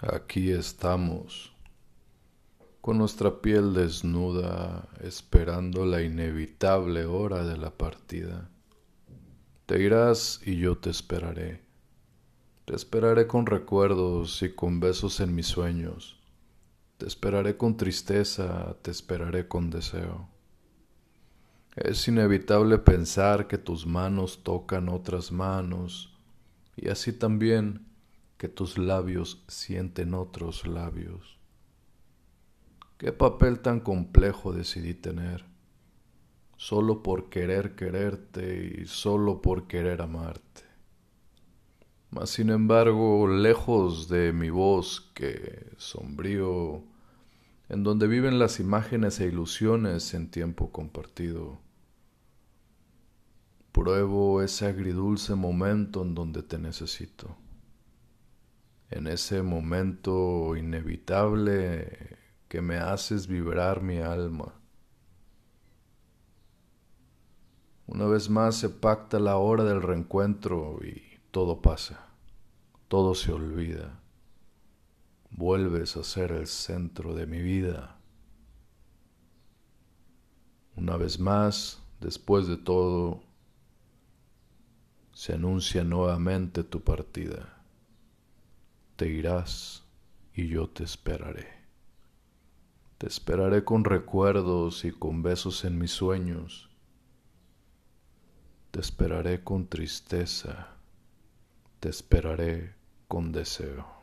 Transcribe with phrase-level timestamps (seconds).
[0.00, 1.52] Aquí estamos,
[2.80, 8.48] con nuestra piel desnuda, esperando la inevitable hora de la partida.
[9.66, 11.62] Te irás y yo te esperaré.
[12.64, 16.20] Te esperaré con recuerdos y con besos en mis sueños.
[16.98, 20.28] Te esperaré con tristeza, te esperaré con deseo.
[21.74, 26.16] Es inevitable pensar que tus manos tocan otras manos
[26.76, 27.87] y así también
[28.38, 31.38] que tus labios sienten otros labios.
[32.96, 35.44] Qué papel tan complejo decidí tener,
[36.56, 40.62] solo por querer quererte y solo por querer amarte.
[42.10, 46.84] Mas sin embargo, lejos de mi bosque sombrío,
[47.68, 51.58] en donde viven las imágenes e ilusiones en tiempo compartido,
[53.72, 57.36] pruebo ese agridulce momento en donde te necesito
[58.90, 62.16] en ese momento inevitable
[62.48, 64.54] que me haces vibrar mi alma.
[67.86, 72.08] Una vez más se pacta la hora del reencuentro y todo pasa,
[72.88, 74.00] todo se olvida.
[75.30, 77.98] Vuelves a ser el centro de mi vida.
[80.76, 83.22] Una vez más, después de todo,
[85.12, 87.57] se anuncia nuevamente tu partida
[88.98, 89.84] te irás
[90.34, 91.46] y yo te esperaré.
[92.98, 96.68] Te esperaré con recuerdos y con besos en mis sueños.
[98.72, 100.70] Te esperaré con tristeza.
[101.78, 102.74] Te esperaré
[103.06, 103.97] con deseo.